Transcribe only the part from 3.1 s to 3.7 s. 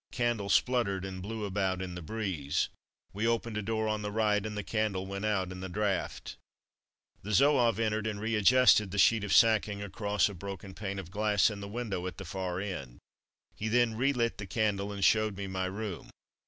We opened a